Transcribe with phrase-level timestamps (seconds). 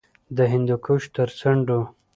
[0.37, 1.81] د هندوکش تر څنډو